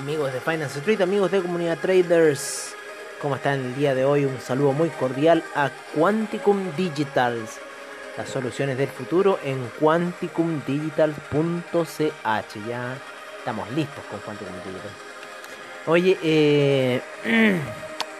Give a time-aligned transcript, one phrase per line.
[0.00, 2.74] Amigos de Finance Street, amigos de Comunidad Traders.
[3.20, 4.24] ¿Cómo están el día de hoy?
[4.24, 7.58] Un saludo muy cordial a Quanticum Digitals.
[8.16, 12.66] Las soluciones del futuro en quanticumdigital.ch.
[12.66, 12.96] Ya
[13.36, 14.90] estamos listos con Quanticum Digital.
[15.86, 17.02] Oye, eh,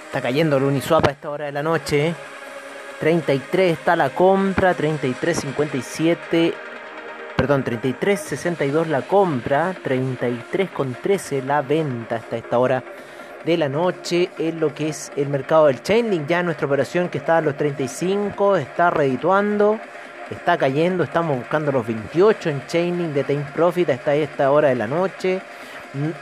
[0.05, 2.15] está cayendo el Uniswap a esta hora de la noche.
[3.01, 6.70] 33 está la compra, 33.57
[7.41, 12.85] perdón, 33.62 la compra, 33.13 la venta hasta esta hora
[13.47, 16.27] de la noche en lo que es el mercado del Chainlink.
[16.27, 19.81] Ya nuestra operación que está a los 35 está redituando,
[20.31, 24.75] está cayendo, estamos buscando los 28 en Chainlink de Time Profit hasta esta hora de
[24.75, 25.41] la noche.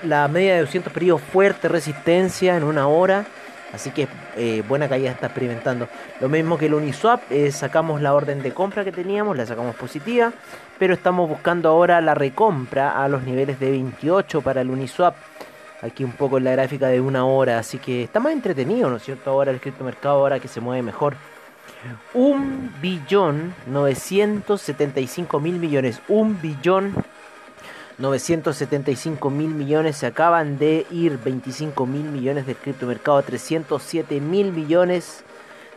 [0.04, 3.24] La media de 200 periodos fuerte resistencia en una hora.
[3.72, 5.88] Así que eh, buena caída está experimentando.
[6.20, 9.76] Lo mismo que el Uniswap, eh, sacamos la orden de compra que teníamos, la sacamos
[9.76, 10.32] positiva,
[10.78, 15.14] pero estamos buscando ahora la recompra a los niveles de 28 para el Uniswap.
[15.82, 18.96] Aquí un poco en la gráfica de una hora, así que está más entretenido, ¿no
[18.96, 19.30] es cierto?
[19.30, 21.14] Ahora el criptomercado, ahora que se mueve mejor.
[22.14, 26.94] Un billón 975 mil millones, un billón
[27.98, 31.18] 975 mil millones, se acaban de ir.
[31.18, 35.24] 25 mil millones del criptomercado, 307 mil millones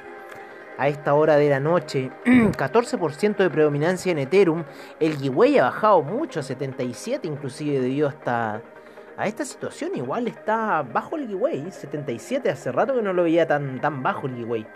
[0.77, 2.11] a esta hora de la noche.
[2.25, 4.65] 14% de predominancia en Ethereum.
[4.99, 8.61] El Giveaway ha bajado mucho a 77 inclusive debido hasta
[9.15, 9.91] a esta situación.
[9.95, 11.71] Igual está bajo el Giveaway.
[11.71, 14.67] 77 hace rato que no lo veía tan, tan bajo el Giveaway.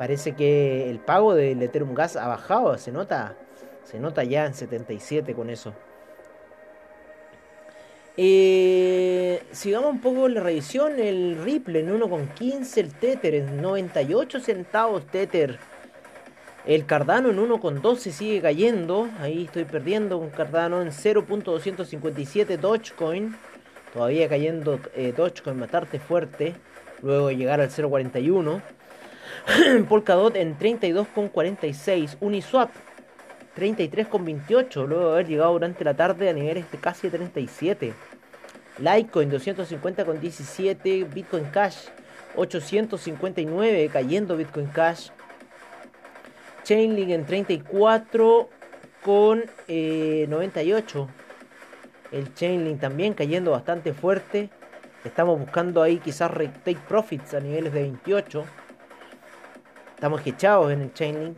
[0.00, 3.36] Parece que el pago del Ethereum Gas ha bajado, se nota,
[3.84, 5.74] se nota ya en 77 con eso.
[8.16, 15.06] Eh, sigamos un poco la revisión, el Ripple en 1,15, el Tether en 98 centavos
[15.06, 15.58] Tether.
[16.64, 23.36] El Cardano en 1,12 sigue cayendo, ahí estoy perdiendo un Cardano en 0.257 Dogecoin.
[23.92, 26.54] Todavía cayendo eh, Dogecoin, matarte fuerte,
[27.02, 28.62] luego de llegar al 0.41.
[29.88, 32.16] Polkadot en 32,46.
[32.20, 32.70] Uniswap
[33.56, 34.86] 33,28.
[34.86, 37.92] Luego de haber llegado durante la tarde a niveles de casi 37.
[38.78, 41.12] Litecoin 250,17.
[41.12, 41.88] Bitcoin Cash
[42.36, 43.90] 859.
[43.92, 45.10] Cayendo Bitcoin Cash.
[46.64, 48.48] Chainlink en 34
[49.02, 51.08] con 98.
[52.12, 54.50] Eh, El Chainlink también cayendo bastante fuerte.
[55.04, 58.44] Estamos buscando ahí quizás take profits a niveles de 28.
[60.00, 61.36] Estamos hechados en el Chainlink.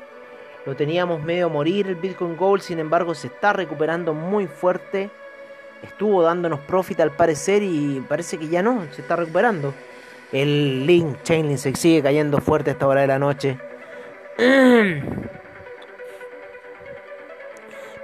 [0.66, 5.10] Lo teníamos medio a morir el Bitcoin Gold, sin embargo se está recuperando muy fuerte.
[5.82, 9.74] Estuvo dándonos profit al parecer y parece que ya no, se está recuperando.
[10.32, 13.58] El Link, Chainlink se sigue cayendo fuerte a esta hora de la noche.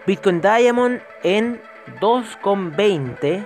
[0.08, 1.62] Bitcoin Diamond en
[2.00, 3.46] 2,20.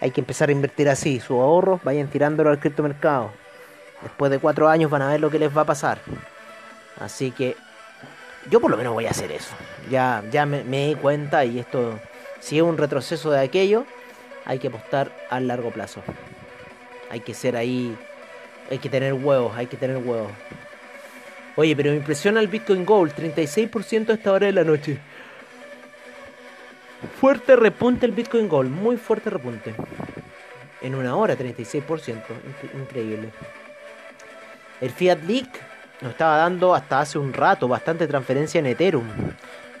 [0.00, 1.18] Hay que empezar a invertir así.
[1.18, 3.32] Sus ahorros vayan tirándolo al criptomercado.
[4.02, 5.98] Después de cuatro años van a ver lo que les va a pasar.
[7.00, 7.56] Así que
[8.50, 9.54] yo por lo menos voy a hacer eso.
[9.90, 11.98] Ya, ya me, di cuenta y esto,
[12.40, 13.84] si es un retroceso de aquello,
[14.44, 16.02] hay que apostar a largo plazo.
[17.10, 17.96] Hay que ser ahí,
[18.70, 20.32] hay que tener huevos, hay que tener huevos.
[21.56, 24.98] Oye, pero me impresiona el Bitcoin Gold, 36% a esta hora de la noche.
[27.20, 29.74] Fuerte repunte el Bitcoin Gold, muy fuerte repunte.
[30.80, 32.22] En una hora, 36%,
[32.74, 33.30] increíble.
[34.80, 35.71] El Fiat Leak
[36.02, 39.06] nos estaba dando hasta hace un rato bastante transferencia en Ethereum.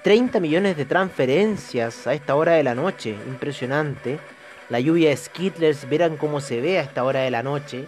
[0.02, 4.18] 30 millones de transferencias a esta hora de la noche, impresionante.
[4.68, 7.86] La lluvia de Skittlers, verán cómo se ve a esta hora de la noche.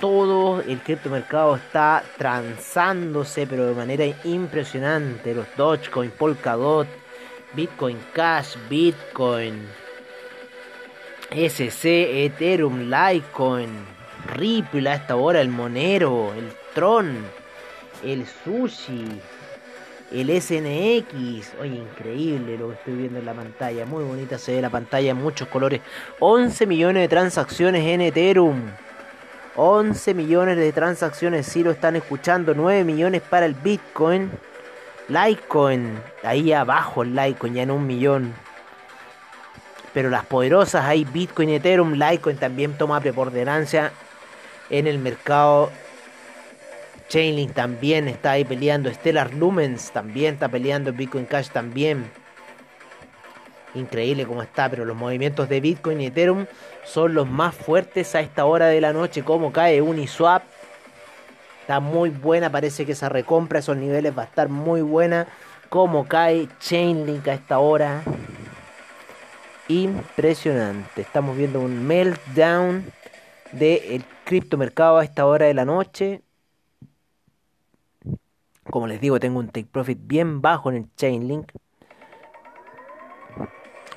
[0.00, 5.34] Todo el criptomercado está transándose, pero de manera impresionante.
[5.34, 6.86] Los Dogecoin, Polkadot,
[7.54, 9.66] Bitcoin Cash, Bitcoin,
[11.30, 13.70] SC, Ethereum, Litecoin,
[14.34, 17.16] Ripple a esta hora, el Monero, el Tron,
[18.02, 19.20] el Sushi,
[20.12, 21.54] el SNX.
[21.60, 23.86] Oye, increíble lo que estoy viendo en la pantalla.
[23.86, 25.80] Muy bonita se ve la pantalla en muchos colores.
[26.20, 28.62] 11 millones de transacciones en Ethereum.
[29.56, 32.54] 11 millones de transacciones si lo están escuchando.
[32.54, 34.30] 9 millones para el Bitcoin.
[35.08, 38.34] Litecoin, ahí abajo el Litecoin ya en un millón.
[39.94, 43.92] Pero las poderosas hay Bitcoin, Ethereum, Litecoin también toma preponderancia
[44.68, 45.70] en el mercado.
[47.08, 48.92] Chainlink también está ahí peleando.
[48.92, 50.92] Stellar Lumens también está peleando.
[50.92, 52.10] Bitcoin Cash también.
[53.74, 56.46] Increíble cómo está, pero los movimientos de Bitcoin y Ethereum
[56.84, 59.22] son los más fuertes a esta hora de la noche.
[59.22, 60.42] Como cae Uniswap.
[61.60, 65.26] Está muy buena, parece que esa recompra, esos niveles va a estar muy buena.
[65.68, 68.02] Como cae Chainlink a esta hora.
[69.68, 71.02] Impresionante.
[71.02, 72.84] Estamos viendo un meltdown
[73.52, 76.22] del criptomercado a esta hora de la noche.
[78.70, 81.52] Como les digo, tengo un take profit bien bajo en el Chainlink.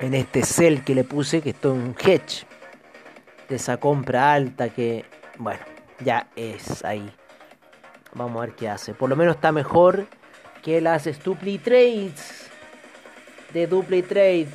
[0.00, 2.46] En este sell que le puse, que esto es un hedge
[3.48, 5.04] de esa compra alta que,
[5.38, 5.60] bueno,
[6.04, 7.12] ya es ahí.
[8.14, 8.94] Vamos a ver qué hace.
[8.94, 10.06] Por lo menos está mejor
[10.62, 12.50] que las Stuply Trades
[13.52, 14.48] de Dupli Trade.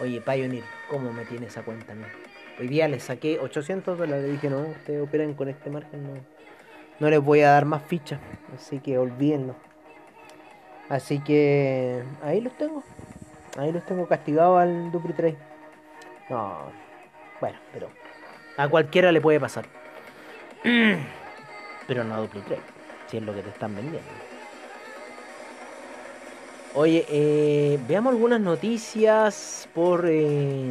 [0.00, 1.94] Oye, Pioneer, ¿cómo me tiene esa cuenta?
[1.94, 2.06] No?
[2.58, 4.24] Hoy día le saqué 800 dólares.
[4.24, 6.20] Le dije, no, ustedes operan con este margen, no,
[7.00, 8.20] no les voy a dar más fichas.
[8.54, 9.54] Así que olvídenlo.
[10.88, 12.82] Así que ahí los tengo.
[13.58, 15.36] Ahí los tengo castigados al Dupli Trade.
[16.28, 16.58] No,
[17.40, 17.90] bueno, pero
[18.56, 19.64] a cualquiera le puede pasar.
[21.86, 22.62] Pero no a Dupli Trade,
[23.08, 24.08] si es lo que te están vendiendo.
[26.74, 30.70] Oye, eh, veamos algunas noticias por eh,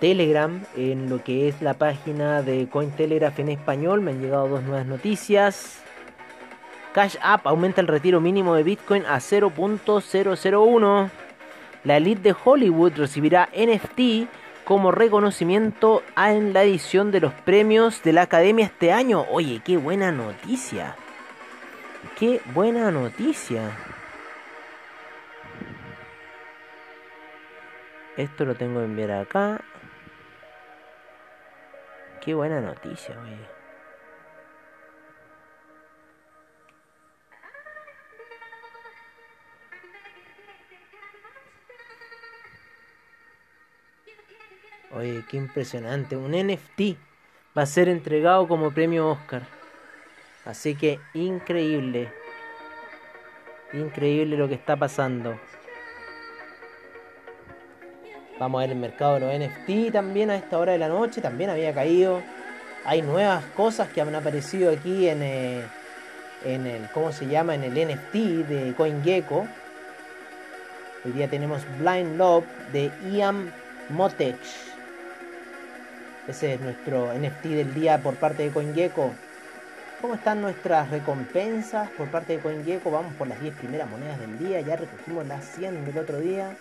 [0.00, 4.00] Telegram, en lo que es la página de Cointelegraph en español.
[4.00, 5.82] Me han llegado dos nuevas noticias.
[6.92, 11.10] Cash App aumenta el retiro mínimo de Bitcoin a 0.001.
[11.84, 14.28] La elite de Hollywood recibirá NFT
[14.64, 19.24] como reconocimiento en la edición de los premios de la Academia este año.
[19.30, 20.96] Oye, qué buena noticia.
[22.18, 23.70] Qué buena noticia.
[28.16, 29.60] Esto lo tengo que enviar acá.
[32.28, 33.38] Qué buena noticia, oye.
[44.92, 46.18] Oye, qué impresionante.
[46.18, 46.98] Un NFT
[47.56, 49.44] va a ser entregado como premio Oscar.
[50.44, 52.12] Así que increíble.
[53.72, 55.40] Increíble lo que está pasando.
[58.38, 61.20] Vamos a ver el mercado de los NFT también a esta hora de la noche.
[61.20, 62.22] También había caído.
[62.84, 65.62] Hay nuevas cosas que han aparecido aquí en, eh,
[66.44, 67.56] en el, ¿cómo se llama?
[67.56, 68.14] En el NFT
[68.46, 69.46] de CoinGecko.
[71.04, 73.52] Hoy día tenemos Blind Love de Ian
[73.88, 74.38] Motech.
[76.28, 79.10] Ese es nuestro NFT del día por parte de CoinGecko.
[80.00, 82.92] ¿Cómo están nuestras recompensas por parte de CoinGecko?
[82.92, 84.60] Vamos por las 10 primeras monedas del día.
[84.60, 86.56] Ya recogimos las 100 del otro día.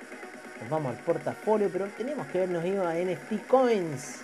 [0.62, 4.22] Nos vamos al portafolio, pero tenemos que vernos ido a NFT Coins.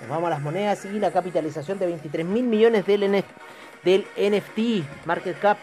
[0.00, 3.24] Nos vamos a las monedas y la capitalización de 23 mil millones del,
[4.16, 5.58] NFT Market Cap.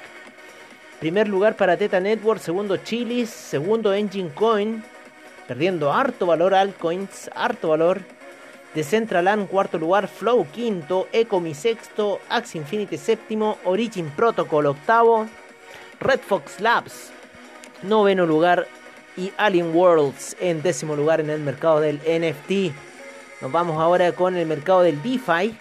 [1.00, 4.84] Primer lugar para Teta Network, segundo Chilis, segundo Engine Coin,
[5.48, 8.02] perdiendo harto valor altcoins, harto valor.
[8.74, 15.26] Decentraland cuarto lugar, Flow quinto, Ecomi sexto, Axie Infinity séptimo, Origin Protocol octavo,
[16.00, 17.12] Red Fox Labs
[17.84, 18.68] noveno lugar
[19.18, 22.74] y Alien Worlds en décimo lugar en el mercado del NFT.
[23.42, 25.58] Nos vamos ahora con el mercado del DeFi.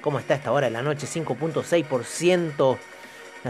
[0.00, 1.06] ¿Cómo está esta hora de la noche?
[1.06, 2.78] 5.6%.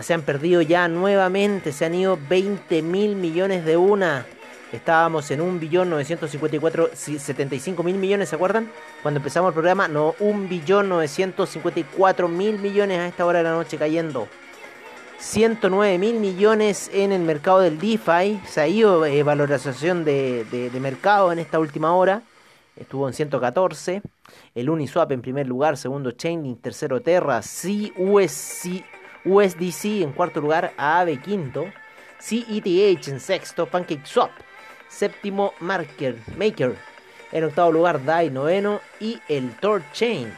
[0.02, 1.72] Se han perdido ya nuevamente.
[1.72, 4.26] Se han ido 20 mil millones de una.
[4.72, 8.70] Estábamos en 1.954.075 mil millones, ¿se acuerdan?
[9.02, 14.28] Cuando empezamos el programa, no, 1.954 mil millones a esta hora de la noche cayendo.
[15.20, 18.40] 109 mil millones en el mercado del DeFi.
[18.46, 22.22] Se ha ido eh, valorización de, de, mercado en esta última hora.
[22.74, 24.00] Estuvo en 114.
[24.54, 25.76] El Uniswap en primer lugar.
[25.76, 26.62] Segundo Chainlink.
[26.62, 27.42] Tercero Terra.
[27.42, 28.82] CUSC,
[29.26, 30.72] USDC en cuarto lugar.
[30.78, 31.66] AAVE quinto.
[32.18, 33.66] CETH en sexto.
[33.66, 34.30] PancakeSwap
[34.88, 36.76] Séptimo, Marker, Maker.
[37.30, 38.80] En octavo lugar, DAI, noveno.
[38.98, 39.54] Y el
[39.92, 40.32] Chain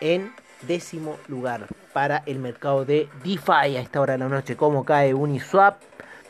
[0.00, 0.32] en
[0.66, 4.56] décimo lugar para el mercado de DeFi a esta hora de la noche.
[4.56, 5.80] Como cae Uniswap,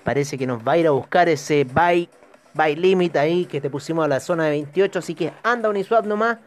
[0.04, 2.08] parece que nos va a ir a buscar ese buy,
[2.54, 4.98] buy limit ahí que te pusimos a la zona de 28.
[4.98, 6.38] Así que anda Uniswap nomás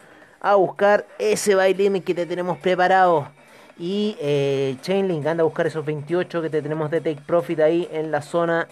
[0.42, 3.28] a buscar ese buy limit que te tenemos preparado.
[3.78, 7.90] Y eh, Chainlink anda a buscar esos 28 que te tenemos de Take Profit ahí
[7.92, 8.68] en la zona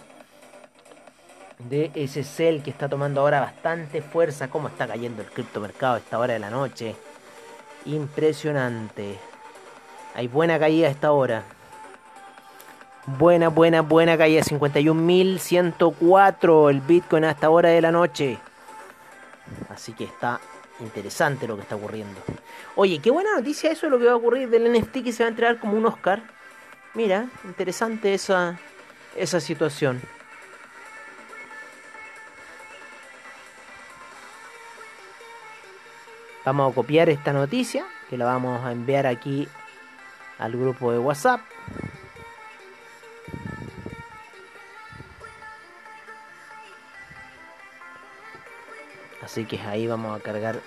[1.58, 4.48] de ese sell que está tomando ahora bastante fuerza.
[4.48, 6.96] Cómo está cayendo el criptomercado a esta hora de la noche.
[7.86, 9.18] Impresionante.
[10.14, 11.44] Hay buena caída a esta hora.
[13.06, 14.40] Buena, buena, buena caída.
[14.42, 18.38] 51.104 el Bitcoin a esta hora de la noche.
[19.68, 20.40] Así que está
[20.80, 22.18] interesante lo que está ocurriendo.
[22.76, 25.22] Oye, qué buena noticia eso es lo que va a ocurrir del NFT que se
[25.22, 26.22] va a entregar como un Oscar.
[26.94, 28.58] Mira, interesante esa,
[29.16, 30.00] esa situación.
[36.44, 39.48] Vamos a copiar esta noticia, que la vamos a enviar aquí
[40.38, 41.40] al grupo de WhatsApp.
[49.22, 50.60] Así que ahí vamos a cargar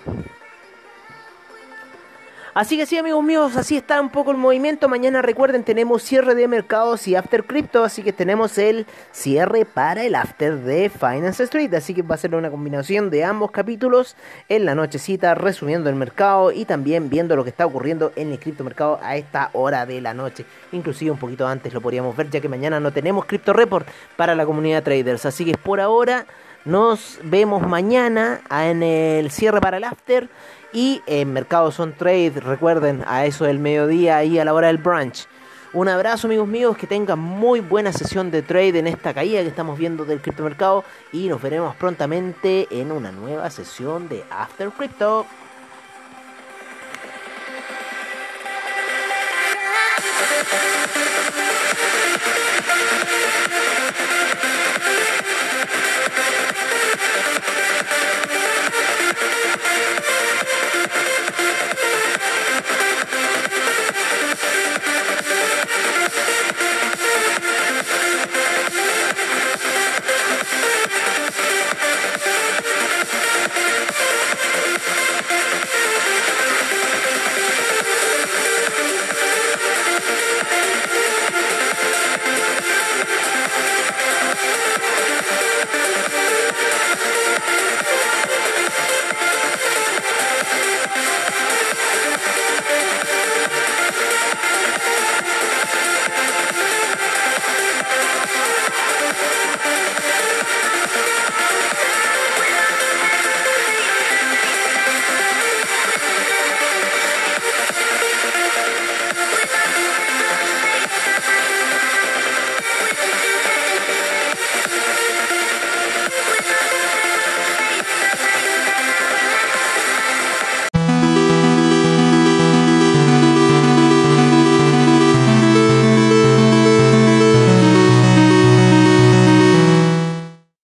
[2.58, 4.88] Así que sí, amigos míos, así está un poco el movimiento.
[4.88, 10.02] Mañana recuerden, tenemos cierre de mercados y after crypto, así que tenemos el cierre para
[10.02, 11.72] el after de Finance Street.
[11.74, 14.16] Así que va a ser una combinación de ambos capítulos
[14.48, 18.40] en la nochecita, resumiendo el mercado y también viendo lo que está ocurriendo en el
[18.40, 20.44] criptomercado a esta hora de la noche.
[20.72, 23.86] Inclusive un poquito antes lo podríamos ver, ya que mañana no tenemos Crypto Report
[24.16, 25.26] para la comunidad traders.
[25.26, 26.26] Así que por ahora
[26.68, 30.28] nos vemos mañana en el cierre para el after.
[30.70, 34.76] Y en Mercados on Trade, recuerden, a eso del mediodía y a la hora del
[34.76, 35.26] brunch.
[35.72, 39.48] Un abrazo amigos míos, que tengan muy buena sesión de trade en esta caída que
[39.48, 45.26] estamos viendo del criptomercado y nos veremos prontamente en una nueva sesión de After Crypto.